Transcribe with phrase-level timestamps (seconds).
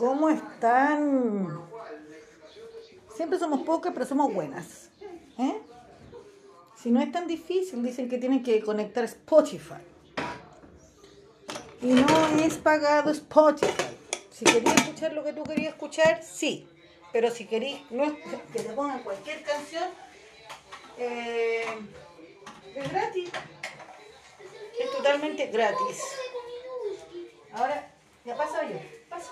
[0.00, 1.60] ¿Cómo están?
[3.14, 4.88] Siempre somos pocas, pero somos buenas.
[5.38, 5.60] ¿eh?
[6.74, 9.82] Si no es tan difícil, dicen que tienen que conectar Spotify.
[11.82, 13.74] Y no es pagado Spotify.
[14.30, 16.66] Si querías escuchar lo que tú querías escuchar, sí.
[17.12, 18.04] Pero si queréis no,
[18.54, 19.84] que te pongan cualquier canción,
[20.96, 21.66] eh,
[22.74, 23.30] es gratis.
[24.80, 26.02] Es totalmente gratis.
[27.52, 27.92] Ahora,
[28.24, 28.78] ya pasa yo.
[29.10, 29.30] Pasa.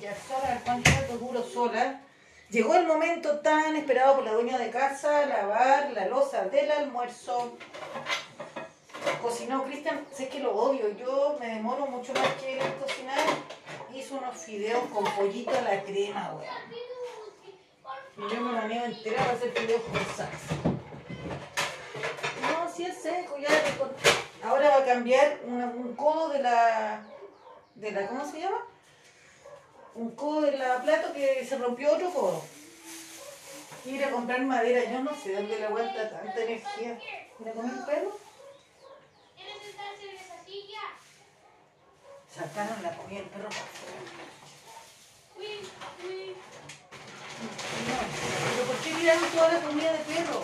[0.00, 2.00] Quedé sola, cuánto duro sola.
[2.48, 7.58] Llegó el momento tan esperado por la dueña de casa, lavar la losa del almuerzo.
[9.20, 13.18] Cocinó Cristian, sé que lo odio, yo me demoro mucho más que él cocinar.
[13.94, 18.30] Hizo unos fideos con pollito a la crema, weón.
[18.30, 20.54] Yo me maneo entera para hacer fideos con salsa.
[22.40, 27.04] No, si es seco, ya le Ahora va a cambiar un codo de la,
[27.74, 28.06] de la.
[28.06, 28.64] ¿Cómo se llama?
[29.94, 32.42] Un codo de la plato que se rompió otro codo.
[33.84, 36.98] Ir a comprar madera, yo no sé dónde le aguanta tanta energía.
[37.40, 37.74] ¿Ir a comer
[40.50, 40.84] silla?
[42.34, 43.64] Sacaron la comida del perro para
[48.54, 50.42] pero ¿por qué tiraron toda la comida de perro?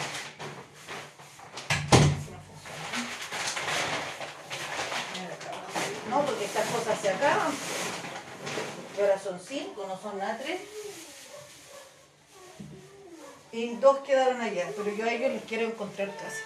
[6.09, 7.53] No, porque estas cosas se acaban.
[8.97, 10.61] Y ahora son cinco, no son nada tres.
[13.53, 16.43] Y dos quedaron allá, pero yo a ellos les quiero encontrar casa.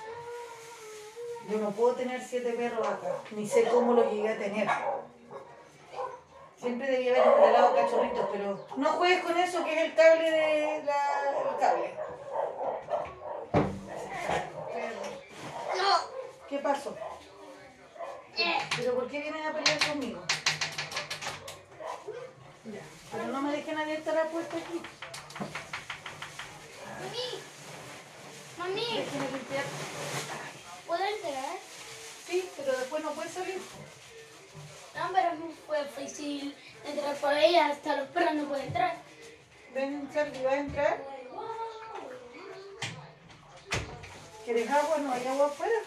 [1.48, 4.68] Yo no puedo tener siete perros acá, ni sé cómo los llegué a tener.
[6.60, 10.82] Siempre debía haber regalado cachorritos, pero no juegues con eso que es el cable de
[10.84, 11.50] la.
[11.50, 11.94] el cable.
[16.48, 16.96] ¿Qué pasó?
[18.76, 20.20] ¿Pero por qué vienen a pelear conmigo?
[23.12, 24.80] Pero no me dejen abierta la puerta aquí.
[27.00, 27.42] Mami,
[28.58, 29.64] mami, Déjenme limpiar.
[30.86, 31.56] ¿puedo entrar?
[32.26, 33.60] Sí, pero después no puedes salir.
[34.94, 38.96] No, pero es muy fue difícil entrar por ahí, hasta los perros no pueden entrar.
[39.74, 41.04] Ven, Charlie, ¿vas a entrar?
[44.44, 44.98] ¿Quieres agua?
[44.98, 45.80] No hay agua afuera.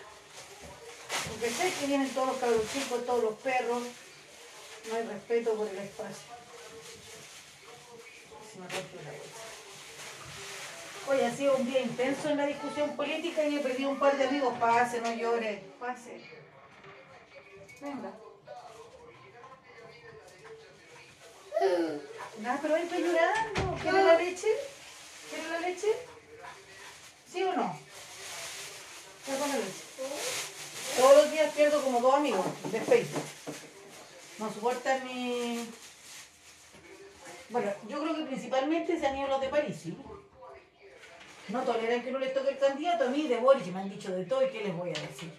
[1.29, 3.83] Porque sé que vienen todos los cabros chicos, todos los perros.
[4.89, 6.32] No hay respeto por el espacio.
[11.07, 14.17] Hoy ha sido un día intenso en la discusión política y he perdido un par
[14.17, 14.53] de amigos.
[14.59, 15.61] Pase, no llore.
[15.79, 16.22] Pase.
[17.81, 18.13] Venga.
[22.39, 23.78] Nada, pero estoy llorando.
[23.81, 24.47] ¿Quiere la leche?
[25.29, 25.88] ¿Quiere la leche?
[27.31, 27.78] ¿Sí o no?
[30.97, 33.23] Todos los días pierdo como dos amigos de Facebook.
[34.39, 35.69] No soportan mi...
[37.53, 39.95] Bueno, yo creo que principalmente se han ido los de París, ¿sí?
[41.49, 44.11] No toleran que no les toque el candidato a mí de Boris, me han dicho
[44.11, 45.31] de todo y qué les voy a decir.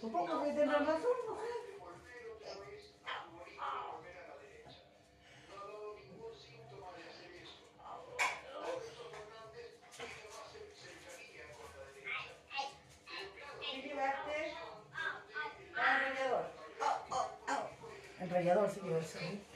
[0.00, 1.40] Supongo que tendrán razón, no
[15.80, 16.44] el rallador.
[16.80, 18.68] Oh, oh, oh.
[18.68, 19.49] Sí que va a.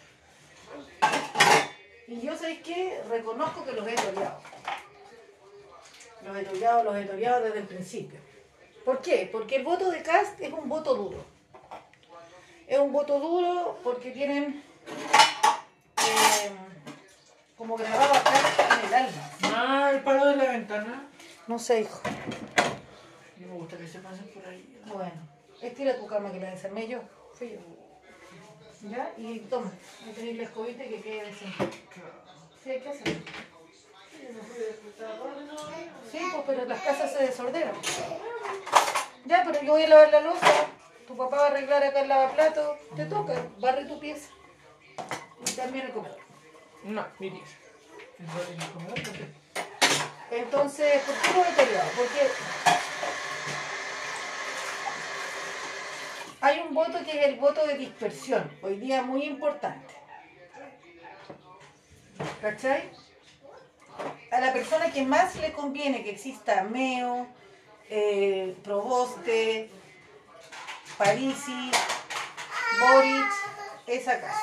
[2.07, 3.03] Y yo, ¿sabéis qué?
[3.09, 4.39] Reconozco que los he toreado.
[6.25, 8.21] Los he toreado, los he toreado desde el principio.
[8.85, 9.29] ¿Por qué?
[9.33, 11.25] Porque el voto de Cast es un voto duro.
[12.67, 14.63] Es un voto duro porque tienen
[15.99, 16.51] eh,
[17.57, 19.31] como grabado acá en el alma.
[19.43, 21.09] Ah, el palo de la ventana.
[21.47, 22.01] No sé, hijo.
[23.39, 24.81] No me gusta que se pasen por ahí.
[24.87, 25.29] Bueno,
[25.63, 27.01] estira tu cama que la desarmé yo.
[27.33, 27.84] Fui yo.
[28.91, 29.13] ¿Ya?
[29.17, 29.73] Y toma,
[30.05, 31.79] no tenéis la escobita y que quede decente.
[32.63, 33.21] Sí, hay que hacerlo.
[36.13, 37.75] Sí, pues, pero las casas se desordenan.
[39.25, 40.67] Ya, pero yo voy a lavar la losa.
[41.07, 42.79] Tu papá va a arreglar acá el lavaplato.
[42.95, 44.29] Te toca, barre tu pieza.
[45.47, 46.19] Y también el comedor.
[46.85, 47.57] No, mi pieza.
[50.31, 51.91] Entonces, ¿por qué lo he peleado?
[51.97, 52.31] Porque
[56.45, 59.95] hay un voto que es el voto de dispersión, hoy día muy importante.
[62.43, 62.91] ¿Cachai?
[64.31, 67.27] A la persona que más le conviene que exista Meo,
[67.89, 69.71] eh, Proboste,
[70.99, 71.71] Parisi,
[72.79, 73.33] Boric,
[73.87, 74.39] es acá.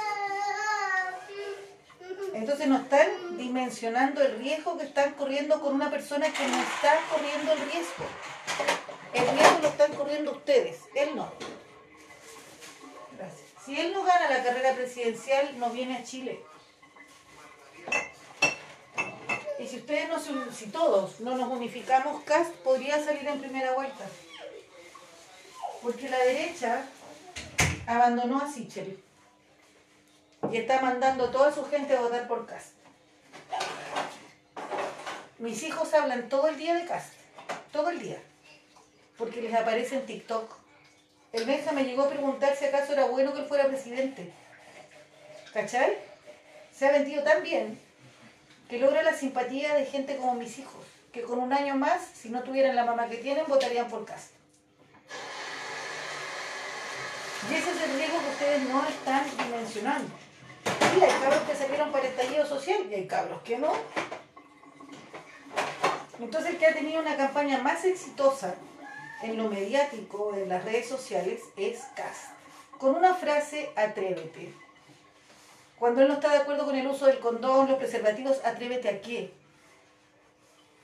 [2.33, 6.99] Entonces no están dimensionando el riesgo que están corriendo con una persona que no está
[7.11, 8.05] corriendo el riesgo.
[9.13, 11.31] El riesgo lo están corriendo ustedes, él no.
[13.71, 16.43] Si él no gana la carrera presidencial, no viene a Chile.
[19.59, 23.71] Y si ustedes no se, si todos no nos unificamos, Cast podría salir en primera
[23.71, 24.03] vuelta.
[25.81, 26.83] Porque la derecha
[27.87, 29.01] abandonó a Sichel
[30.51, 32.73] y está mandando a toda su gente a votar por Cast.
[35.39, 37.13] Mis hijos hablan todo el día de Cast,
[37.71, 38.21] todo el día,
[39.17, 40.60] porque les aparece en TikTok.
[41.33, 44.33] El Benja me llegó a preguntar si acaso era bueno que él fuera presidente.
[45.53, 45.97] ¿Cachai?
[46.75, 47.79] Se ha vendido tan bien
[48.69, 52.29] que logra la simpatía de gente como mis hijos, que con un año más, si
[52.29, 54.31] no tuvieran la mamá que tienen, votarían por Cast.
[57.49, 60.09] Y ese es el riesgo que ustedes no están dimensionando.
[60.65, 63.73] Sí, hay cabros que salieron para el estallido social y hay cabros que no.
[66.19, 68.55] Entonces el que ha tenido una campaña más exitosa
[69.23, 72.31] en lo mediático, en las redes sociales, es Cast.
[72.77, 74.53] Con una frase, atrévete.
[75.77, 79.01] Cuando él no está de acuerdo con el uso del condón, los preservativos, atrévete a
[79.01, 79.31] qué?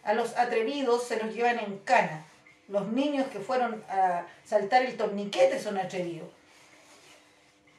[0.04, 2.26] A los atrevidos se los llevan en cana.
[2.68, 6.30] Los niños que fueron a saltar el torniquete son atrevidos.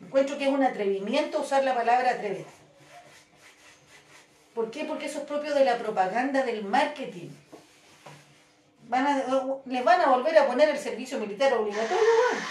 [0.00, 2.58] Encuentro que es un atrevimiento usar la palabra atrévete.
[4.54, 4.84] ¿Por qué?
[4.84, 7.30] Porque eso es propio de la propaganda del marketing.
[8.88, 9.22] Van a,
[9.66, 12.42] les van a volver a poner el servicio militar obligatorio, weón.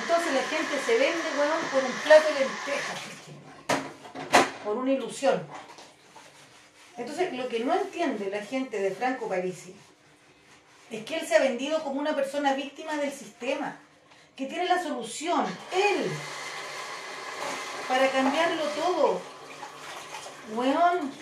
[0.00, 3.00] Entonces la gente se vende, weón, por un plato de lentejas.
[4.64, 5.42] Por una ilusión.
[6.96, 9.74] Entonces, lo que no entiende la gente de Franco Parisi
[10.90, 13.76] es que él se ha vendido como una persona víctima del sistema,
[14.36, 16.10] que tiene la solución, él,
[17.88, 19.20] para cambiarlo todo.
[20.54, 21.12] Weón,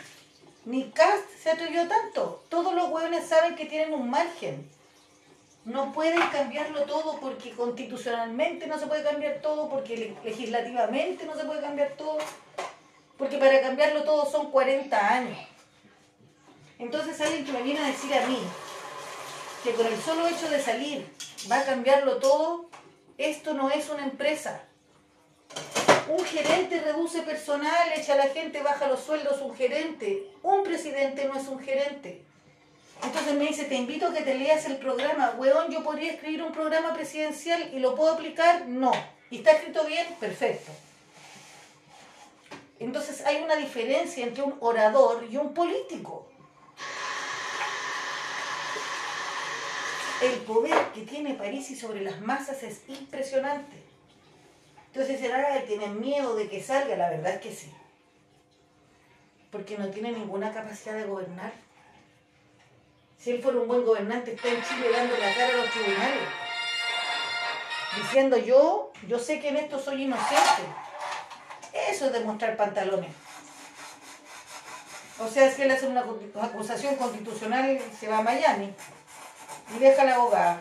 [0.65, 2.45] ni Cast se atrevió tanto.
[2.49, 4.69] Todos los hueones saben que tienen un margen.
[5.65, 11.45] No pueden cambiarlo todo porque constitucionalmente no se puede cambiar todo, porque legislativamente no se
[11.45, 12.19] puede cambiar todo,
[13.19, 15.39] porque para cambiarlo todo son 40 años.
[16.79, 18.39] Entonces alguien que me viene a decir a mí
[19.63, 21.07] que con el solo hecho de salir
[21.51, 22.71] va a cambiarlo todo,
[23.19, 24.63] esto no es una empresa.
[26.11, 30.27] Un gerente reduce personal, echa a la gente, baja los sueldos, un gerente.
[30.43, 32.25] Un presidente no es un gerente.
[33.01, 35.37] Entonces me dice, te invito a que te leas el programa.
[35.39, 38.67] Weón, yo podría escribir un programa presidencial y lo puedo aplicar.
[38.67, 38.91] No.
[39.31, 40.05] ¿Y está escrito bien?
[40.19, 40.73] Perfecto.
[42.81, 46.27] Entonces hay una diferencia entre un orador y un político.
[50.23, 53.90] El poder que tiene París y sobre las masas es impresionante.
[54.93, 56.97] Entonces, ¿será que tienen miedo de que salga?
[56.97, 57.73] La verdad es que sí.
[59.53, 61.53] Porque no tiene ninguna capacidad de gobernar.
[63.17, 66.29] Si él fuera un buen gobernante, está en Chile dando la cara a los tribunales.
[67.97, 70.63] Diciendo yo, yo sé que en esto soy inocente.
[71.73, 73.11] Eso es demostrar pantalones.
[75.21, 76.05] O sea, si él hace una
[76.43, 78.75] acusación constitucional, se va a Miami
[79.77, 80.61] y deja a la abogada.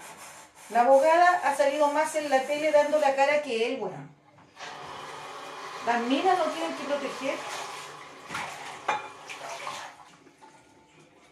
[0.69, 4.18] La abogada ha salido más en la tele dando la cara que él, bueno.
[5.85, 7.35] Las minas no tienen que proteger.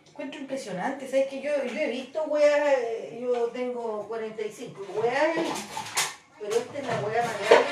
[0.09, 2.75] Encuentro impresionante, ¿sabes que yo, yo he visto weas,
[3.19, 5.37] yo tengo 45 weas,
[6.39, 7.67] pero esta es la wea más grande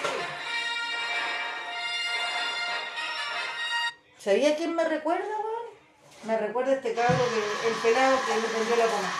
[4.25, 5.65] ¿Sabía quién me recuerda, weón?
[6.23, 9.13] Me recuerda este cabro que, el pelado que le prendió la coma.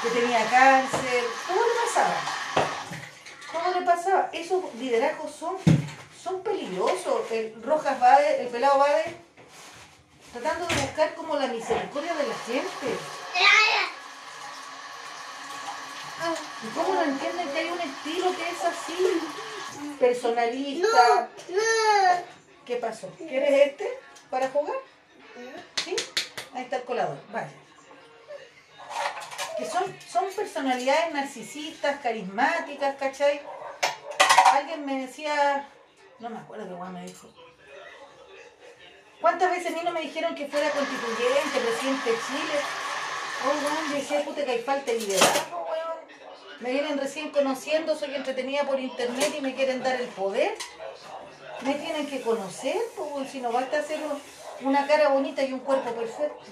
[0.00, 2.16] Que tenía cáncer, todo le pasaba.
[3.52, 4.30] Todo le pasaba.
[4.32, 5.56] Esos liderazgos son
[6.26, 7.30] son peligrosos.
[7.30, 9.16] El Rojas Bade, el pelado Bade,
[10.32, 12.98] tratando de buscar como la misericordia de la gente.
[16.64, 19.20] ¿Y cómo no entienden que hay un estilo que es así?
[20.00, 21.28] Personalista.
[22.64, 23.08] ¿Qué pasó?
[23.16, 24.76] ¿Quieres este para jugar?
[25.84, 25.94] ¿Sí?
[26.54, 27.18] Ahí está el colador.
[27.30, 27.50] Vaya.
[29.58, 33.40] Que son, son personalidades narcisistas, carismáticas, ¿cachai?
[34.52, 35.68] Alguien me decía,
[36.18, 37.28] no me acuerdo qué Juan me dijo.
[39.20, 42.60] ¿Cuántas veces a mí no me dijeron que fuera constituyente, presidente de Chile?
[43.44, 45.98] Oh, weón, decía, puta, que hay falta de liderazgo, weón.
[46.60, 50.54] Me vienen recién conociendo, soy entretenida por internet y me quieren dar el poder.
[51.62, 54.00] Me tienen que conocer, pues, si no basta hacer
[54.60, 56.44] una cara bonita y un cuerpo perfecto.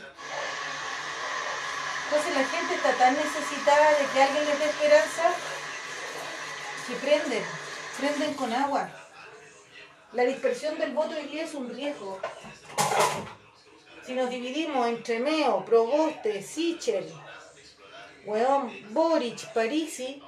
[2.04, 5.22] Entonces la gente está tan necesitada de que alguien les dé esperanza
[6.86, 7.44] que prenden,
[7.98, 9.03] prenden con agua.
[10.14, 12.20] La dispersión del voto hoy día es un riesgo.
[14.06, 17.12] Si nos dividimos entre Meo, Proboste, Sichel,
[18.24, 20.22] weón, Boric, Parisi,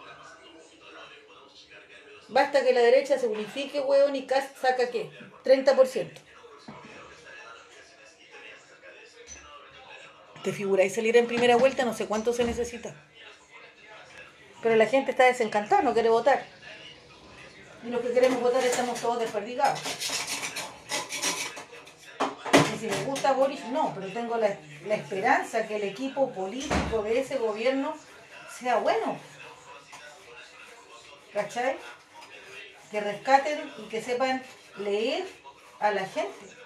[2.29, 5.11] Basta que la derecha se unifique, weón, y Cast saca qué?
[5.45, 6.11] 30%.
[10.43, 11.85] ¿Te figuráis salir en primera vuelta?
[11.85, 12.95] No sé cuánto se necesita.
[14.63, 16.45] Pero la gente está desencantada, no quiere votar.
[17.87, 19.81] Y los que queremos votar estamos todos desperdigados.
[22.75, 24.59] Y si me gusta Boris, no, pero tengo la,
[24.93, 27.95] esperanza que el equipo político de ese gobierno
[28.59, 29.17] sea bueno.
[31.33, 31.77] ¿Cachai?
[32.91, 34.43] Que rescaten y que sepan
[34.79, 35.25] leer
[35.79, 36.57] a la gente.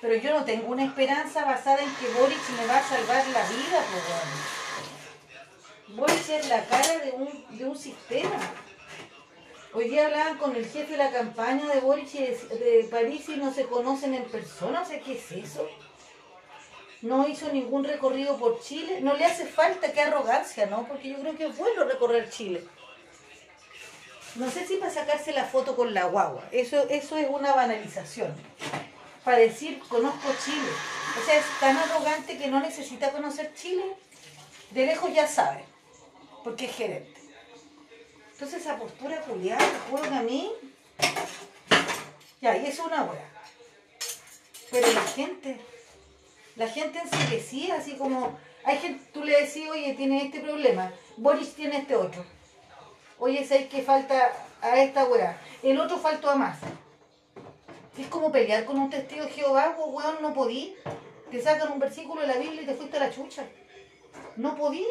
[0.00, 3.48] Pero yo no tengo una esperanza basada en que Boris me va a salvar la
[3.48, 5.96] vida, pues, weón.
[5.96, 8.40] Boris es la cara de un, de un sistema.
[9.74, 13.26] Hoy día hablaban con el jefe de la campaña de Boris y de, de París
[13.30, 14.82] y no se conocen en persona.
[14.82, 15.66] O sea, ¿qué es eso?
[17.00, 19.00] No hizo ningún recorrido por Chile.
[19.00, 20.86] No le hace falta, qué arrogancia, ¿no?
[20.86, 22.62] Porque yo creo que es bueno recorrer Chile.
[24.34, 26.44] No sé si para sacarse la foto con la guagua.
[26.52, 28.34] Eso, eso es una banalización.
[29.24, 30.70] Para decir, conozco Chile.
[31.18, 33.84] O sea, es tan arrogante que no necesita conocer Chile.
[34.70, 35.64] De lejos ya sabe.
[36.44, 37.11] Porque es gerente.
[38.32, 40.52] Entonces esa postura culiada, te juro a mí...
[42.40, 43.24] Ya, y es una hora.
[44.70, 45.60] Pero la gente,
[46.56, 48.38] la gente enseguecida, así como...
[48.64, 50.92] Hay gente, tú le decís, oye, tiene este problema.
[51.16, 52.24] Boris tiene este otro.
[53.18, 55.38] Oye, ¿sabes que falta a esta weá?
[55.62, 56.58] El otro faltó a más.
[57.98, 60.74] Es como pelear con un testigo de Jehová, vos, weón, no podí.
[61.30, 63.44] Te sacan un versículo de la Biblia y te fuiste a la chucha.
[64.36, 64.86] No podí.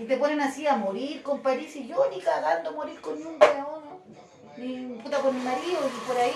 [0.00, 3.24] Y te ponen así a morir con París y yo ni cagando morir con ni
[3.26, 4.00] un weón,
[4.56, 6.32] ni puta por mi marido, ni por ahí.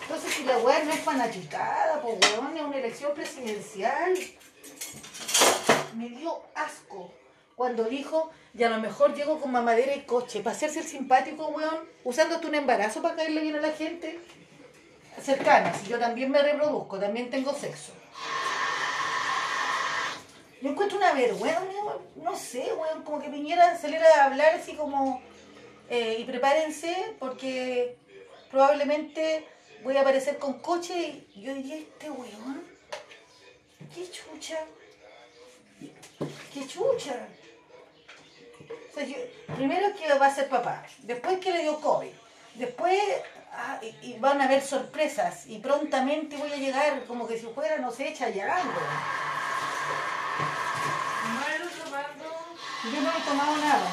[0.00, 4.14] Entonces si la weá no es fanaticada, pues weón, es una elección presidencial.
[5.96, 7.12] Me dio asco
[7.56, 11.48] cuando dijo, y a lo mejor llego con mamadera y coche, para hacerse el simpático,
[11.48, 14.18] weón, usándote un embarazo para caerle bien a la gente
[15.20, 15.74] cercana.
[15.86, 17.92] Yo también me reproduzco, también tengo sexo.
[20.60, 21.62] Yo encuentro una vergüenza,
[22.16, 25.22] no sé, weón, como que Piñera saliera a hablar así como,
[25.88, 27.96] eh, y prepárense porque
[28.50, 29.48] probablemente
[29.82, 32.62] voy a aparecer con coche y yo diría, este weón,
[33.94, 34.58] qué chucha,
[36.52, 37.26] qué chucha.
[38.90, 39.16] O sea, yo-
[39.56, 42.10] primero que va a ser papá, después que le dio COVID,
[42.56, 43.00] después
[43.52, 47.78] ah, y van a haber sorpresas y prontamente voy a llegar como que si fuera,
[47.78, 48.70] no sé, Chayanne.
[51.40, 52.24] Malo tomando.
[52.84, 53.90] Yo no he tomado nada.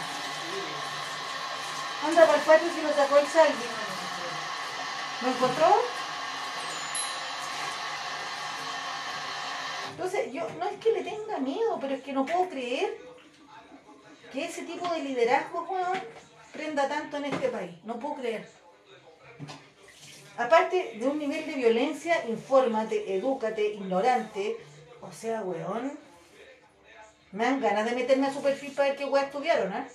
[2.06, 3.66] Anda para el patio si lo sacó el salvi.
[5.22, 5.76] ¿Lo encontró?
[9.92, 12.98] Entonces, yo no es que le tenga miedo, pero es que no puedo creer
[14.32, 16.00] que ese tipo de liderazgo, weón,
[16.54, 17.72] prenda tanto en este país.
[17.84, 18.48] No puedo creer.
[20.38, 24.56] Aparte de un nivel de violencia, infórmate, edúcate, ignorante.
[25.02, 25.98] O sea, weón,
[27.38, 29.88] me dan ganas de meterme a su perfil para ver qué weá estudiaron, ¿ah?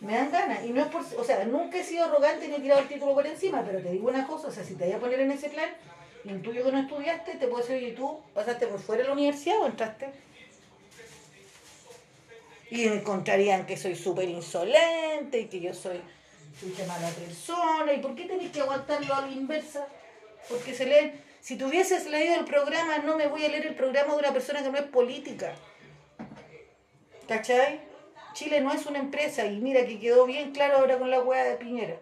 [0.00, 0.64] Me dan ganas.
[0.64, 1.02] Y no es por.
[1.16, 3.92] O sea, nunca he sido arrogante ni he tirado el título por encima, pero te
[3.92, 5.70] digo una cosa, o sea, si te voy a poner en ese plan,
[6.24, 9.60] intuyo que no estudiaste, te puedo decir, oye, tú pasaste por fuera de la universidad
[9.60, 10.10] o entraste.
[12.68, 16.00] Y encontrarían que soy súper insolente y que yo soy
[16.62, 17.92] mucha mala persona.
[17.92, 19.86] ¿Y por qué tenés que aguantarlo a la inversa?
[20.48, 21.20] Porque se leen.
[21.40, 24.32] Si tú hubieses leído el programa, no me voy a leer el programa de una
[24.32, 25.54] persona que no es política.
[27.30, 27.78] ¿Cachai?
[28.32, 31.44] Chile no es una empresa y mira que quedó bien claro ahora con la hueá
[31.44, 31.94] de Piñera.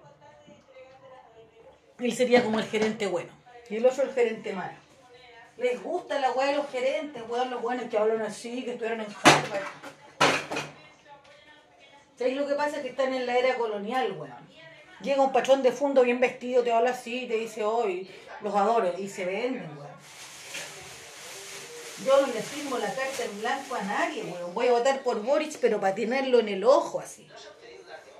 [1.99, 3.31] Él sería como el gerente bueno
[3.69, 4.79] y el otro el gerente malo.
[5.59, 9.03] Les gusta la hueá de los gerentes, weón, los buenos que hablan así, que estuvieron
[9.03, 9.65] en Harvard.
[12.17, 12.77] ¿Sabéis lo que pasa?
[12.77, 14.49] Es que están en la era colonial, weón.
[15.03, 18.99] Llega un patrón de fondo bien vestido, te habla así, te dice hoy, los adoro,
[18.99, 19.88] y se venden, weón.
[22.05, 24.55] Yo no le firmo la carta en blanco a nadie, weón.
[24.55, 27.29] Voy a votar por Boric, pero para tenerlo en el ojo, así.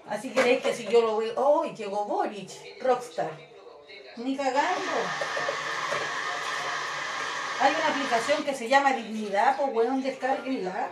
[0.09, 1.65] Así queréis que si yo lo veo, ¡oh!
[1.65, 3.31] Llegó Boric, rockstar.
[4.17, 4.93] Ni cagando.
[7.61, 10.91] Hay una aplicación que se llama Dignidad, pues weón, descárguenla.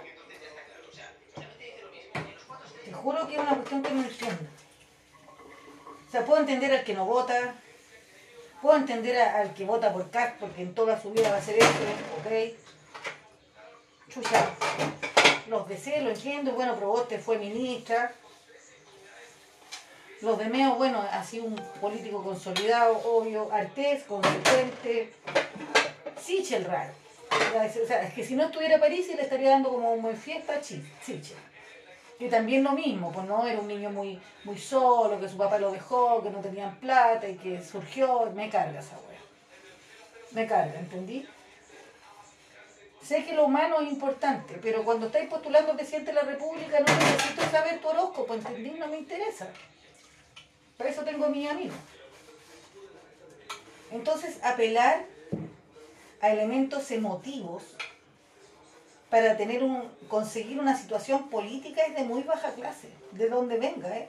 [2.84, 4.50] Te juro que es una cuestión que no entiendo.
[6.06, 7.54] O sea, puedo entender al que no vota,
[8.62, 11.58] puedo entender al que vota por CAC porque en toda su vida va a ser
[11.58, 11.82] esto,
[12.20, 12.65] ok.
[15.48, 18.12] Los de C lo entiendo, bueno, Proboste fue ministra.
[20.22, 23.52] Los de Meo, bueno, ha sido un político consolidado, obvio.
[23.52, 25.12] Artés, consecuente.
[26.18, 26.92] Sichel raro.
[27.30, 30.62] O sea, es que si no estuviera París, le estaría dando como muy fiesta a
[30.62, 31.36] Sichel.
[32.18, 35.58] Que también lo mismo, pues no, era un niño muy, muy solo, que su papá
[35.58, 39.20] lo dejó, que no tenían plata y que surgió, me carga esa wea.
[40.30, 41.28] Me carga, ¿entendí?
[43.06, 46.92] Sé que lo humano es importante, pero cuando estáis postulando presidente de la República no
[46.92, 48.70] necesito saber tu horóscopo, ¿entendí?
[48.70, 49.46] No me interesa.
[50.76, 51.76] Para eso tengo a mis amigos.
[53.92, 55.04] Entonces, apelar
[56.20, 57.62] a elementos emotivos
[59.08, 63.96] para tener un, conseguir una situación política es de muy baja clase, de donde venga,
[63.96, 64.08] ¿eh?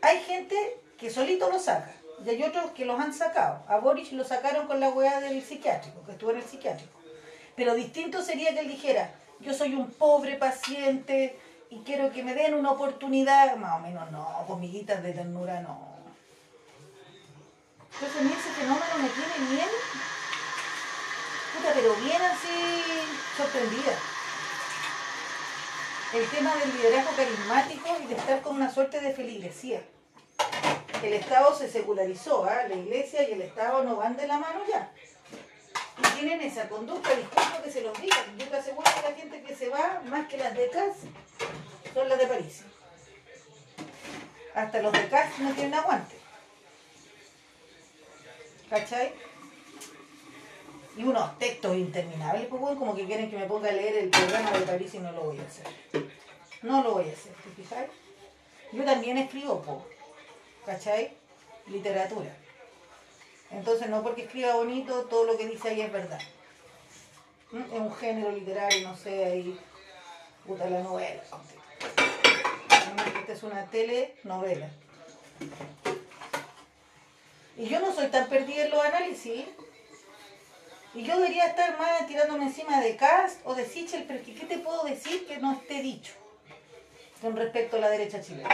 [0.00, 0.56] Hay gente
[0.96, 1.94] que solito lo saca,
[2.24, 3.62] y hay otros que los han sacado.
[3.68, 6.98] A Boris lo sacaron con la hueá del psiquiátrico, que estuvo en el psiquiátrico.
[7.54, 11.38] Pero distinto sería que él dijera, yo soy un pobre paciente
[11.70, 13.56] y quiero que me den una oportunidad.
[13.56, 15.94] Más o menos no, comiguitas de ternura no.
[17.92, 19.68] Entonces a mí ese fenómeno me tiene bien,
[21.54, 23.92] puta, pero bien así sorprendida.
[26.12, 29.80] El tema del liderazgo carismático y de estar con una suerte de feligresía.
[31.04, 32.66] El Estado se secularizó, ¿ah?
[32.66, 34.90] la iglesia y el Estado no van de la mano ya.
[35.98, 38.16] Y tienen esa conducta, disculpo que se los diga.
[38.38, 40.96] Yo te aseguro que la gente que se va, más que las de CAS,
[41.92, 42.62] son las de París.
[44.54, 46.16] Hasta los de CAS no tienen aguante.
[48.70, 49.12] ¿Cachai?
[50.96, 54.52] Y unos textos interminables, pues como que quieren que me ponga a leer el programa
[54.52, 55.66] de París y no lo voy a hacer.
[56.62, 57.90] No lo voy a hacer, ¿te fijáis?
[58.72, 59.86] Yo también escribo, po,
[60.64, 61.12] ¿cachai?
[61.66, 62.34] Literatura.
[63.50, 66.20] Entonces no porque escriba bonito, todo lo que dice ahí es verdad.
[67.52, 67.62] ¿Mm?
[67.72, 69.60] Es un género literario, no sé, ahí,
[70.46, 71.22] puta la novela.
[73.20, 74.68] Esta es una telenovela.
[77.56, 79.44] Y yo no soy tan perdida en los análisis.
[80.94, 84.58] Y yo debería estar más tirándome encima de Cast o de Sichel, pero ¿qué te
[84.58, 86.12] puedo decir que no esté dicho
[87.20, 88.48] con respecto a la derecha chilena?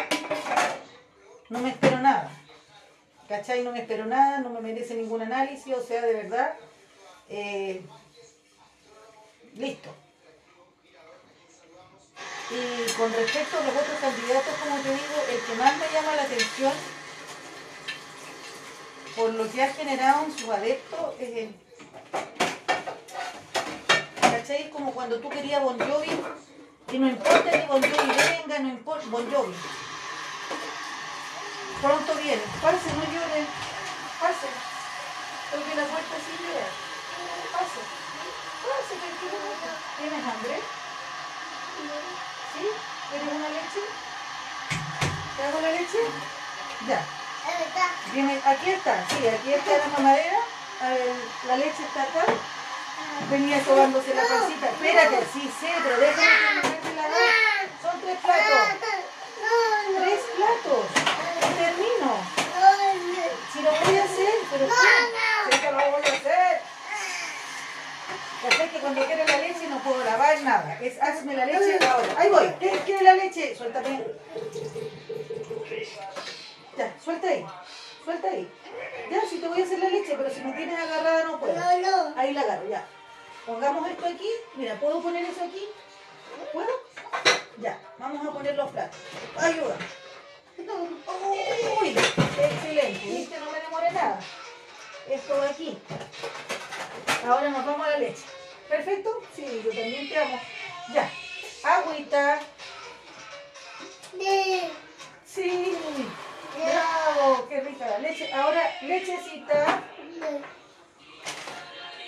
[1.51, 2.31] No me espero nada.
[3.29, 3.63] ¿Cachai?
[3.63, 6.55] No me espero nada, no me merece ningún análisis, o sea, de verdad,
[7.29, 7.83] eh,
[9.57, 9.91] listo.
[12.51, 16.17] Y con respecto a los otros candidatos, como te digo, el que más me llama
[16.17, 16.73] la atención
[19.17, 21.55] por lo que ha generado en sus adeptos es el...
[24.21, 24.63] ¿Cachai?
[24.63, 26.11] Es como cuando tú querías Bon Jovi
[26.93, 29.55] y no importa que Bon Jovi venga, no importa, Bon Jovi.
[31.81, 33.47] Pronto viene, pase, no lloren,
[34.21, 34.49] pase.
[35.51, 36.69] Porque la puerta sí llega.
[37.57, 37.81] Pase,
[38.61, 39.69] pase, tranquilamente.
[39.97, 40.61] ¿Tienes hambre?
[42.53, 42.67] ¿Sí?
[43.09, 43.83] ¿Quieres una leche?
[45.37, 45.99] ¿Te hago la leche?
[46.87, 47.03] Ya.
[48.13, 50.39] Viene, aquí está, sí, aquí está la mamadera.
[50.83, 51.15] Ver,
[51.47, 52.27] la leche está acá.
[53.31, 54.69] Venía sobándose la pancita.
[54.69, 55.51] Espérate, sí
[55.83, 57.09] pero déjame que la
[57.83, 58.69] Son tres platos.
[59.97, 61.00] Tres platos.
[62.01, 62.17] Termino.
[63.53, 64.73] Si lo voy a hacer, pero sí,
[65.51, 66.61] sé que lo voy a hacer.
[68.43, 70.79] Ya que cuando quiero la leche no puedo lavar nada.
[70.81, 72.09] Es hazme la leche ahora.
[72.17, 72.49] Ahí voy.
[72.87, 73.55] ¿Quiere la leche?
[73.55, 74.05] Suéltame.
[76.79, 77.47] Ya, suelta ahí.
[78.03, 78.51] Suelta ahí.
[79.11, 81.63] Ya, si te voy a hacer la leche, pero si me tienes agarrada no puedo.
[82.17, 82.87] Ahí la agarro, ya.
[83.45, 84.31] Pongamos esto aquí.
[84.55, 85.69] Mira, ¿puedo poner eso aquí?
[86.53, 86.71] ¿Puedo?
[87.59, 88.97] Ya, vamos a poner los platos.
[89.37, 89.77] Ayuda.
[91.81, 93.07] Uy, excelente.
[93.07, 93.41] ¿Viste?
[93.41, 94.21] No me demoré nada.
[95.09, 95.79] Esto de aquí.
[97.27, 98.23] Ahora nos vamos a la leche.
[98.69, 99.23] ¿Perfecto?
[99.35, 100.41] Sí, yo también te amo.
[100.95, 101.11] Ya.
[101.65, 102.41] Agüita.
[105.25, 105.77] Sí.
[106.57, 107.49] ¡Bravo!
[107.49, 108.33] ¡Qué rica la leche!
[108.33, 109.83] Ahora, lechecita.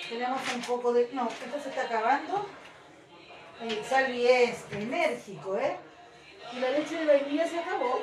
[0.09, 1.09] Tenemos un poco de...
[1.12, 2.46] No, esto se está acabando.
[3.61, 5.77] El Salvi es enérgico, ¿eh?
[6.53, 8.01] Y la leche de vainilla se acabó.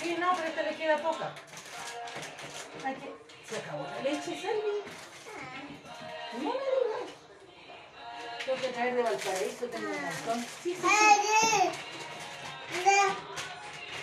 [0.00, 1.32] Sí, no, pero esta le queda poca.
[2.84, 3.14] Hay que...
[3.48, 4.82] Se acabó la leche, Salvi.
[6.32, 7.10] No me digas.
[8.44, 10.46] Tengo que traer de Valparaíso, tengo un montón.
[10.62, 11.70] Sí, sí, sí.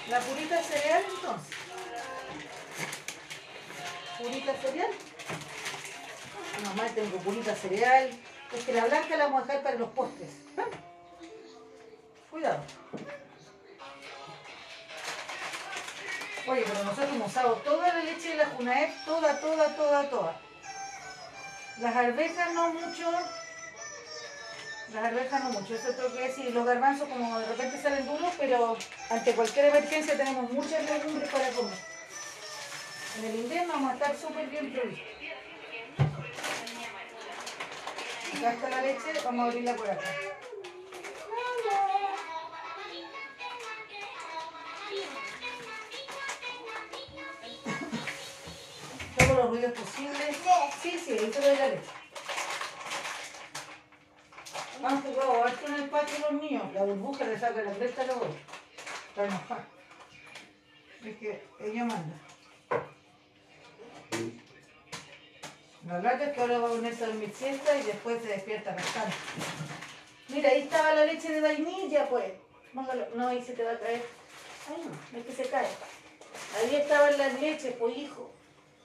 [0.09, 1.55] La purita cereal entonces.
[4.17, 4.91] Purita cereal.
[6.63, 8.09] Normal tengo purita cereal.
[8.53, 10.29] Es que la blanca la vamos a dejar para los postres.
[10.57, 10.65] ¿Ah?
[12.29, 12.63] Cuidado.
[16.47, 20.35] Oye, pero nosotros hemos usado toda la leche de la Junaep, toda, toda, toda, toda.
[21.79, 23.11] Las arvejas no mucho,
[24.93, 26.53] las arvejas no mucho, eso tengo que decir.
[26.53, 28.77] Los garbanzos como de repente salen duros, pero
[29.09, 31.77] ante cualquier emergencia tenemos muchas legumbres para comer.
[33.19, 35.05] En el invierno vamos a estar súper bien provistos.
[38.37, 40.36] Acá está la leche, vamos a abrirla por acá.
[49.37, 50.37] Los ruidos posibles.
[50.81, 51.91] Sí, sí, ahí te doy la leche.
[54.83, 56.73] Han jugado harto en el patio los niños.
[56.73, 58.27] La burbuja le saca la cresta boca.
[59.09, 59.67] Está enojada.
[61.03, 62.15] Es que ella manda.
[65.87, 68.75] La lata es que ahora va a ponerse a dormir siesta y después se despierta
[68.75, 69.15] bastante.
[70.27, 72.33] Mira, ahí estaba la leche de vainilla, pues.
[72.73, 73.07] Póngalo.
[73.15, 74.05] No, ahí se te va a caer.
[74.69, 75.67] Ay, no, es que se cae.
[76.55, 78.31] Ahí estaban las leches, pues hijo.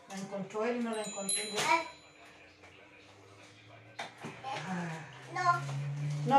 [0.08, 1.58] La encontró él y no la encontré yo.
[4.68, 4.88] Ah,
[5.32, 5.60] No.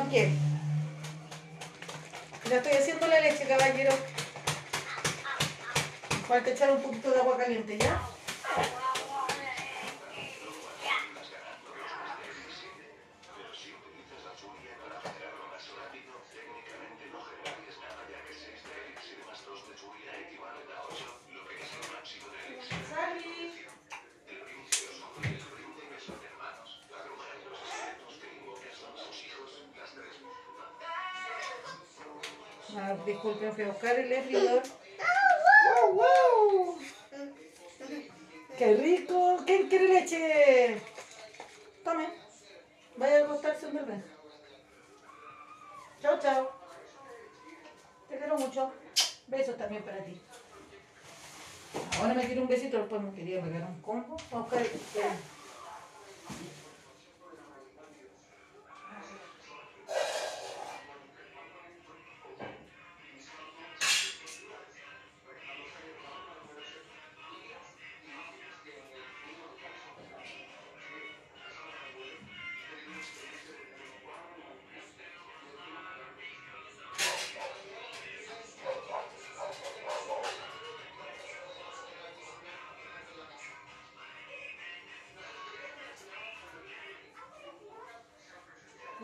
[0.04, 0.32] No quiere.
[2.50, 3.92] Ya estoy haciendo la leche, caballero.
[6.28, 8.00] Falta echar un poquito de agua caliente, ¿ya?
[32.76, 34.64] Ah, disculpen, fui a buscar el hervidor.
[35.66, 36.80] ¡Wow, wow!
[38.58, 39.38] ¡Qué rico!
[39.46, 40.82] ¿Quién quiere leche?
[41.84, 42.08] Tome.
[42.98, 44.04] Vaya a acostarse un bebé.
[46.02, 46.52] Chao, chao.
[48.10, 48.72] Te quiero mucho.
[49.28, 50.20] Besos también para ti.
[52.00, 54.18] Ahora me quiero un besito, después me quería pegar un combo.
[54.32, 54.50] Vamos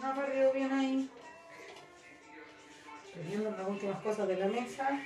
[0.02, 1.10] No río bien ahí.
[3.08, 5.00] Estoy viendo las últimas cosas de la mesa.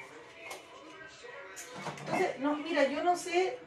[1.99, 3.57] Entonces, no, mira, yo no sé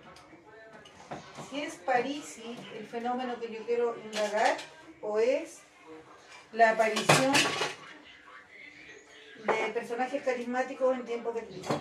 [1.50, 4.56] si es Parisi el fenómeno que yo quiero indagar
[5.02, 5.62] o es
[6.52, 7.32] la aparición
[9.44, 11.76] de personajes carismáticos en tiempos de crisis.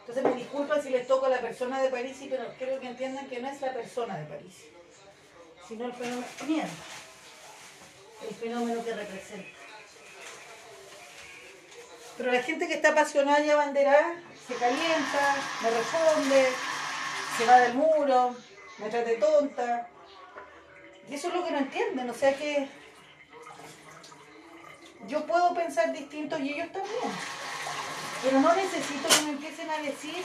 [0.00, 3.26] Entonces me disculpan si les toco a la persona de Parisi, pero quiero que entiendan
[3.28, 4.70] que no es la persona de Parisi,
[5.66, 6.26] sino el fenómeno.
[8.22, 9.58] El fenómeno que representa.
[12.16, 14.14] Pero la gente que está apasionada y abanderada
[14.46, 16.48] se calienta, me responde,
[17.36, 18.34] se va del muro,
[18.78, 19.88] me trata de tonta.
[21.08, 22.68] Y eso es lo que no entienden, o sea que
[25.06, 27.12] yo puedo pensar distinto y ellos también.
[28.22, 30.24] Pero no necesito que me empiecen a decir,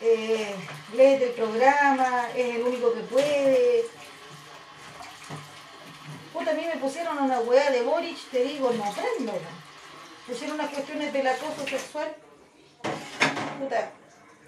[0.00, 0.54] eh,
[0.94, 3.84] léete el programa, es el único que puede,
[6.32, 9.32] Puta, a mí me pusieron una weá de Boric, te digo, no aprendo.
[9.32, 9.62] ¿no?
[10.26, 12.14] Pusieron unas cuestiones del acoso sexual.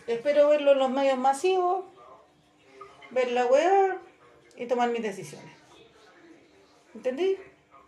[0.07, 1.85] Espero verlo en los medios masivos,
[3.11, 3.97] ver la weá
[4.57, 5.53] y tomar mis decisiones.
[6.95, 7.37] ¿Entendí?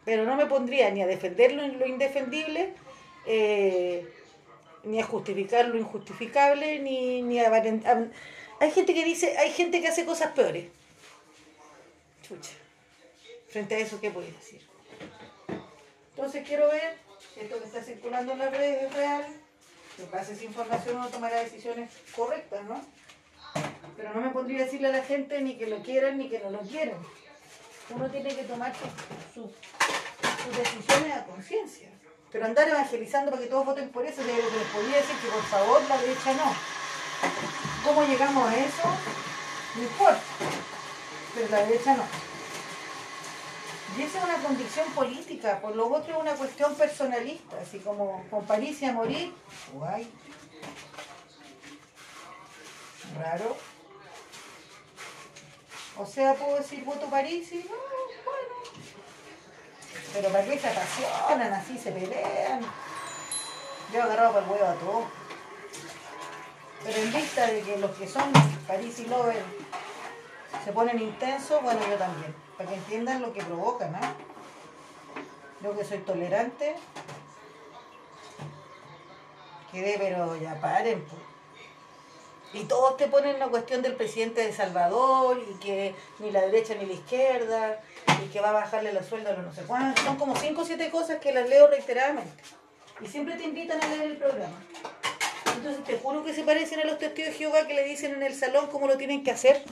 [0.05, 2.75] Pero no me pondría ni a defenderlo en lo indefendible,
[3.27, 4.09] eh,
[4.85, 8.07] ni a justificar lo injustificable, ni, ni a, a-
[8.61, 10.67] Hay gente que dice, hay gente que hace cosas peores.
[12.27, 12.53] Chucha.
[13.49, 14.67] Frente a eso, ¿qué puedes decir?
[16.11, 16.99] Entonces quiero ver
[17.37, 19.25] esto que está circulando en las redes es real,
[19.99, 22.81] en base esa información uno tomará decisiones correctas, ¿no?
[23.97, 26.39] Pero no me pondría a decirle a la gente ni que lo quieran ni que
[26.39, 26.99] no lo quieran.
[27.91, 28.73] Uno tiene que tomar
[29.35, 29.51] sus,
[30.57, 31.89] decisiones a conciencia.
[32.33, 34.37] Pero andar evangelizando para que todos voten por eso, les
[34.75, 36.55] podría decir que por favor la derecha no.
[37.85, 38.83] ¿Cómo llegamos a eso?
[39.77, 40.21] No importa.
[41.35, 42.26] Pero la derecha no.
[43.95, 48.25] Y esa es una convicción política, por lo otro es una cuestión personalista, así como
[48.29, 49.33] con París y a morir,
[49.73, 50.11] guay.
[53.19, 53.57] Raro.
[55.99, 57.77] O sea, puedo decir voto París y no,
[58.25, 58.55] bueno.
[60.13, 62.61] Pero para qué se apasionan, así se pelean.
[63.93, 65.05] Yo agarrado para el huevo a todos.
[66.85, 68.31] Pero en vista de que los que son
[68.67, 69.43] París y Lover
[70.65, 74.01] se ponen intensos, bueno, yo también, para que entiendan lo que provoca, ¿no?
[75.63, 76.75] Yo que soy tolerante,
[79.73, 81.23] quedé, pero ya paren, pues.
[82.53, 86.75] Y todos te ponen la cuestión del presidente de Salvador y que ni la derecha
[86.75, 87.81] ni la izquierda
[88.25, 90.05] y que va a bajarle los sueldos a no sé cuántos.
[90.05, 92.43] Son como cinco o siete cosas que las leo reiteradamente.
[93.01, 94.57] Y siempre te invitan a leer el programa.
[95.55, 98.23] Entonces te juro que se parecen a los testigos de Jehová que le dicen en
[98.23, 99.63] el salón cómo lo tienen que hacer.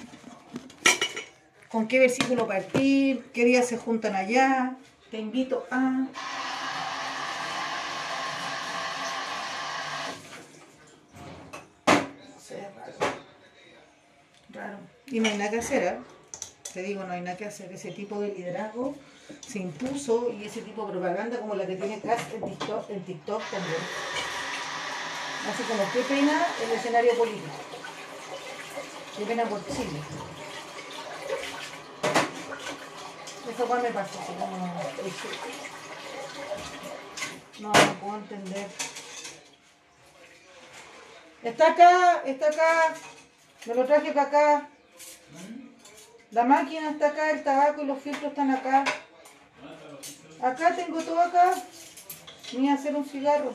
[1.75, 4.77] Con qué versículo partir, qué días se juntan allá.
[5.11, 6.07] Te invito a...
[14.51, 14.79] Raro.
[15.07, 15.99] Y no hay nada que hacer, ¿eh?
[16.73, 17.73] Te digo, no hay nada que hacer.
[17.73, 18.95] Ese tipo de liderazgo
[19.45, 23.43] se impuso y ese tipo de propaganda como la que tiene Cass en TikTok, TikTok
[23.51, 23.83] también.
[25.53, 27.49] Así como, qué pena el escenario político.
[29.19, 29.99] Qué pena por Chile.
[33.55, 34.19] Eso cuál me pasó,
[37.61, 38.67] no, no puedo entender.
[41.41, 42.95] Está acá, está acá.
[43.67, 44.69] Me lo traje para acá.
[46.33, 48.83] La máquina está acá, el tabaco y los filtros están acá.
[50.43, 51.55] Acá tengo todo acá.
[52.55, 53.55] Voy a hacer un cigarro.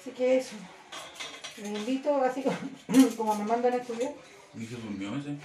[0.00, 0.56] Así que eso.
[1.58, 2.56] Les invito, así como,
[3.18, 4.14] como me mandan a estudiar.
[4.54, 5.36] ¿Y se durmió ese?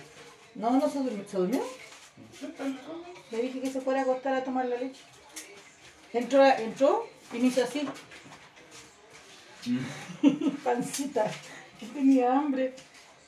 [0.56, 1.28] No, no se durmió.
[1.28, 1.62] ¿Se durmió?
[3.32, 5.02] Le dije que se fuera a acostar a tomar la leche.
[6.14, 7.88] Entró, entró y me hizo así.
[10.64, 11.32] Pancita.
[11.80, 12.76] Que tenía hambre.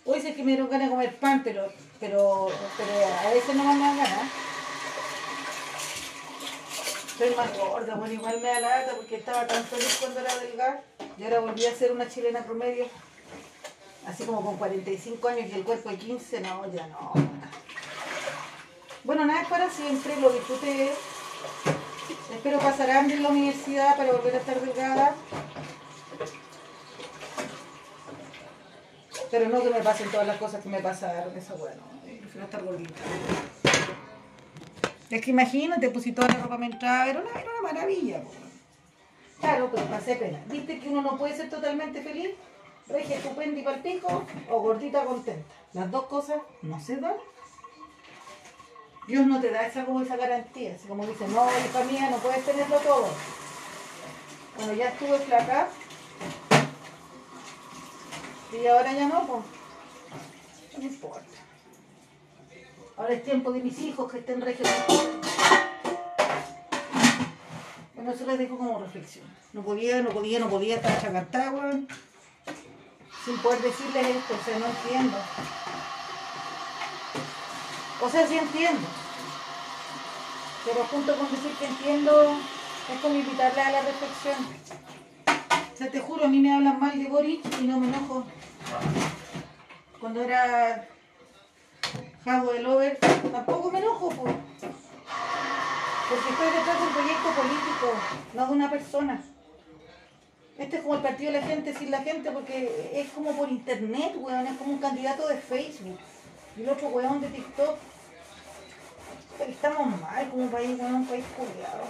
[0.06, 3.64] Hoy sé que me dieron ganas de comer pan, pero, pero, pero a veces no
[3.64, 4.30] me dan ganas.
[7.18, 10.84] Soy más gorda, bueno, igual me da lata porque estaba tan feliz cuando era delgada
[11.18, 12.88] y ahora volví a ser una chilena promedio.
[14.06, 17.14] Así como con 45 años y el cuerpo de 15, no, ya no.
[19.04, 20.94] Bueno, nada es para siempre, lo disfruté.
[22.34, 25.16] Espero pasar hambre en la universidad para volver a estar delgada.
[29.30, 32.64] Pero no que me pasen todas las cosas que me pasaron, eso bueno, prefiero estar
[32.64, 32.94] gordita.
[35.10, 38.24] Es que imagínate, pues si toda la ropa me entraba, era una, era una maravilla.
[39.40, 40.40] Claro, pero pasé pena.
[40.48, 42.32] ¿Viste que uno no puede ser totalmente feliz?
[42.88, 45.46] Regia estupenda y palpico o gordita contenta.
[45.74, 47.16] Las dos cosas no se dan.
[49.08, 50.76] Dios no te da esa como esa garantía.
[50.76, 53.08] Así como dice, no, hija mía, no puedes tenerlo todo.
[54.58, 55.68] Bueno, ya estuve flaca.
[58.54, 59.44] Y ahora ya no, pues.
[60.78, 61.26] No importa.
[62.96, 64.70] Ahora es tiempo de mis hijos que estén regios.
[67.96, 69.26] Bueno, eso les dejo como reflexión.
[69.54, 71.72] No podía, no podía, no podía estar chacantada.
[73.26, 75.18] Sin poder decirles esto, o sea, no entiendo.
[78.04, 78.86] O sea, sí entiendo.
[80.66, 82.36] Pero junto con decir que entiendo,
[82.94, 84.36] es como invitarles a la reflexión.
[85.74, 88.26] O sea, te juro, a mí me hablan mal de Boric y no me enojo.
[90.02, 90.86] Cuando era
[92.26, 92.98] Javo del Over,
[93.32, 94.36] tampoco me enojo, pues.
[96.10, 97.94] Porque estoy detrás de un proyecto político,
[98.34, 99.24] no de una persona.
[100.58, 103.50] Este es como el partido de la gente sin la gente porque es como por
[103.50, 105.98] internet, weón, es como un candidato de Facebook.
[106.58, 107.78] Y el otro weón de TikTok.
[109.40, 111.84] Estamos mal como país, weón, un país culiado.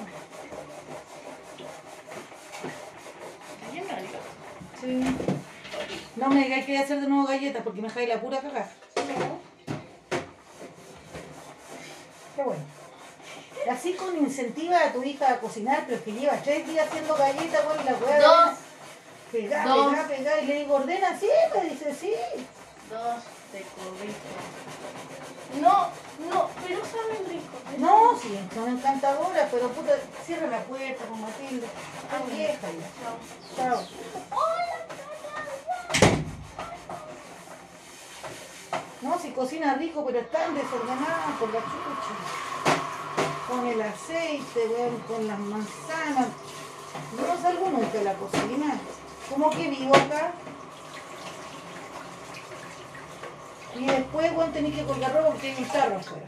[4.79, 5.03] Sí.
[6.15, 8.39] No me digáis que voy a hacer de nuevo galletas porque me dejáis la pura
[8.39, 8.69] cagada.
[12.35, 12.63] Qué bueno.
[13.71, 17.15] Así con incentiva a tu hija a cocinar, pero es que lleva tres días haciendo
[17.15, 18.21] galletas, y la weá.
[18.21, 18.57] Dos.
[19.31, 19.91] Pegá, Dos.
[19.93, 20.41] pegá, pegá.
[20.41, 22.13] Y le digo, ordena, sí, me dice, sí.
[22.89, 23.23] Dos.
[25.61, 25.87] No,
[26.29, 27.57] no, pero saben rico.
[27.77, 29.93] No, sí, son encantadoras, pero puta,
[30.25, 31.67] cierra la puerta con Matilde.
[32.01, 33.55] Está vieja ya.
[33.55, 33.83] Chao.
[39.01, 42.15] No, si cocina rico, pero están desordenadas por la chucha.
[43.47, 46.27] Con el aceite, weón, con las manzanas.
[47.15, 48.79] No salgo nunca de la cocina.
[49.29, 50.33] ¿Cómo que vivo acá?
[53.75, 56.27] Y después, weón, tenéis que colgar ropa porque hay un carro afuera.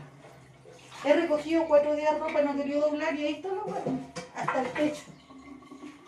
[1.04, 4.14] He recogido cuatro días ropa, no he querido doblar y ahí está la weón.
[4.36, 5.04] Hasta el techo.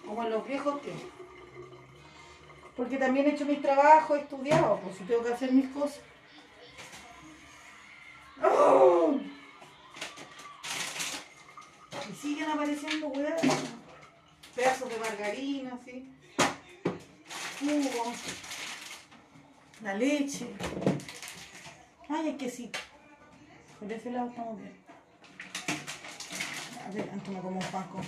[0.06, 1.10] Como en los viejos tiempos.
[2.76, 6.00] Porque también he hecho mis trabajos, he estudiado, pues si tengo que hacer mis cosas.
[8.44, 9.20] ¡Oh!
[12.10, 13.42] Y siguen apareciendo weas.
[14.56, 16.10] Pedazos de margarina, así.
[17.60, 18.14] Jugo.
[19.84, 20.48] La leche.
[22.10, 22.80] Ay, el quesito.
[23.80, 24.74] Por ese lado estamos bien.
[26.86, 28.02] A ver, antes me como un pan con.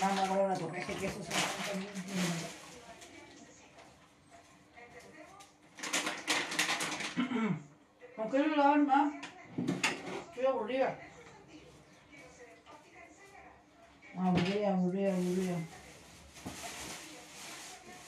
[0.00, 1.22] Vamos a comer una torreja de queso.
[1.22, 1.30] se
[1.70, 1.92] también.
[8.16, 9.12] ¿Con qué lo lavan más?
[10.28, 10.98] Estoy aburrida.
[14.18, 15.58] Aburrida, aburrida, aburrida.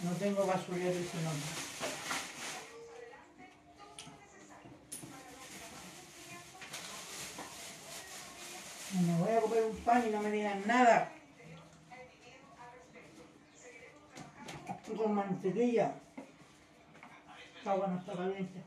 [0.02, 1.67] No tengo basurero su nombre.
[9.00, 11.12] Me voy a comer un pan y no me digan nada.
[14.96, 15.92] Con mantequilla.
[17.58, 18.60] Está bueno, está caliente.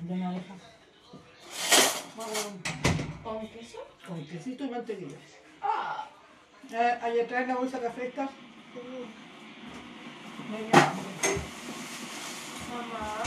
[0.00, 0.42] De una.
[3.22, 3.78] ¿Con queso?
[4.06, 5.18] Con quesito y mantequilla.
[5.62, 6.08] Ah,
[6.72, 8.28] Eh, allá atrás la bolsa de café está.
[10.50, 10.92] Media.
[12.70, 13.22] mamá,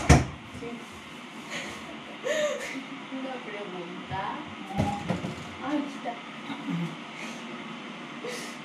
[0.59, 1.02] Sí.
[2.23, 4.19] Una pregunta.
[5.67, 6.13] Ay, está.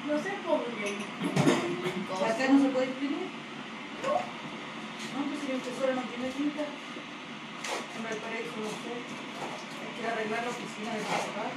[0.07, 0.71] No se ponga
[2.31, 3.29] ¿Acá no se puede imprimir?
[4.03, 6.63] No, pues si la impresora no tiene tinta.
[6.63, 8.95] En Valparaíso no sé.
[8.95, 11.51] Hay que arreglar la oficina de papá.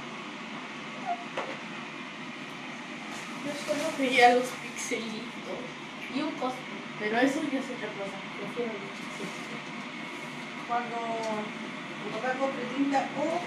[3.42, 5.62] Yo solo quería los pixelitos
[6.14, 8.18] y un cosplay, pero eso ya es otra cosa.
[8.38, 9.62] Prefiero los pixelitos.
[10.68, 10.98] Cuando
[12.02, 13.40] tu papá compre tinta o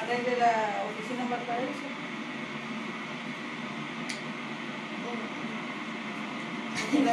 [0.00, 1.88] arregle la oficina en Valparaíso.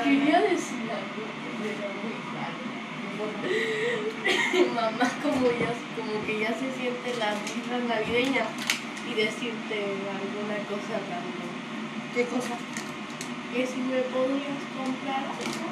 [0.04, 1.24] Quería decir algo,
[1.62, 2.15] pero muy.
[4.76, 8.45] Mamá como ya, como que ya se siente la vibra navideña
[9.10, 9.78] y decirte
[10.10, 11.52] alguna cosa random.
[12.13, 12.56] ¿Qué cosa?
[13.54, 15.67] Que si me podrías comprar algo,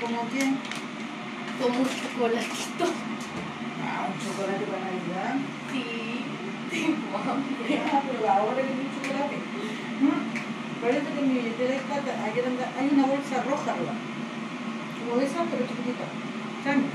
[0.00, 0.58] ¿Como quién?
[1.60, 2.86] como un chocolatito.
[4.10, 5.34] Un chocolate para Navidad.
[5.70, 7.80] Sí, hambre.
[7.92, 9.36] Ah, pero ahora que un chocolate.
[10.00, 10.30] Mm.
[10.82, 13.94] Parece que en mi billetera está, hay una bolsa roja arriba.
[14.98, 16.04] Como esa, pero chiquitita.
[16.56, 16.88] Extraño.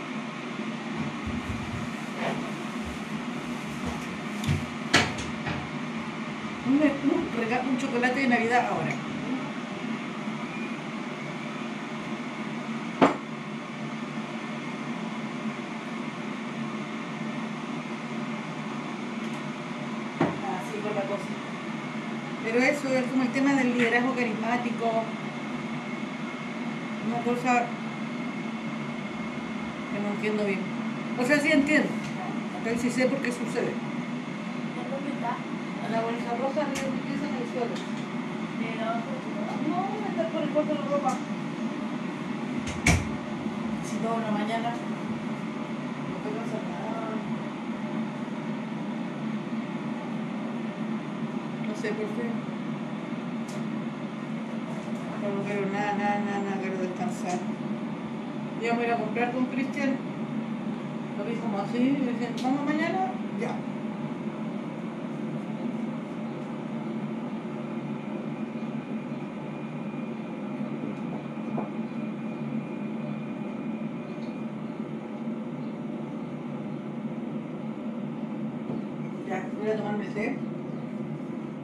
[6.67, 8.93] Un, un, un chocolate de Navidad ahora.
[20.55, 21.29] Así con la cosa.
[22.43, 25.03] Pero eso es como el tema del liderazgo carismático.
[27.05, 27.65] Una cosa
[29.91, 30.61] que no entiendo bien.
[31.19, 31.89] O sea, sí entiendo.
[32.61, 33.73] Acá sí sé por qué sucede.
[33.75, 35.35] ¿En dónde está?
[35.91, 37.75] La bolsa roja arriba empieza en el suelo.
[39.67, 39.77] No,
[40.09, 41.11] estar por el cuarto de la ropa.
[43.83, 44.69] Si no, una mañana.
[46.07, 47.19] No puedo hacer nada.
[51.67, 52.54] No sé por qué.
[55.25, 57.39] No quiero nada, nada, nada, nada, quiero descansar.
[58.61, 59.95] Ya me voy a a comprar con Cristian.
[61.17, 63.55] Lo vi como así, y dicen, vamos mañana, ya.
[79.27, 80.37] Ya, voy a tomarme té.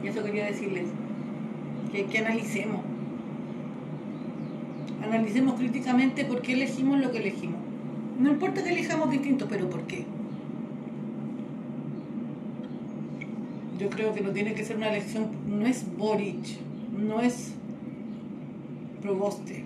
[0.02, 0.88] Y eso quería decirles.
[1.92, 2.18] Que, que.
[2.18, 2.81] Analicemos
[6.28, 7.60] por qué elegimos lo que elegimos.
[8.18, 10.04] No importa que elijamos distinto, pero ¿por qué?
[13.78, 16.60] Yo creo que no tiene que ser una elección, no es Boric,
[16.96, 17.52] no es
[19.00, 19.64] Proboste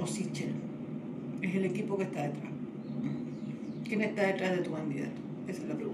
[0.00, 0.52] o Sichel,
[1.42, 2.52] es el equipo que está detrás.
[3.84, 5.12] ¿Quién está detrás de tu candidato?
[5.46, 5.93] Esa es la pregunta.